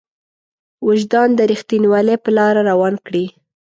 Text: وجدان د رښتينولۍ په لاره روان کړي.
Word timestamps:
وجدان 0.87 1.29
د 1.35 1.39
رښتينولۍ 1.51 2.17
په 2.23 2.29
لاره 2.37 2.61
روان 2.71 2.93
کړي. 3.05 3.25